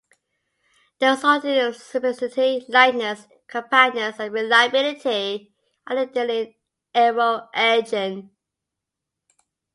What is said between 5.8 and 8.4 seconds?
are ideal in an aero-engine.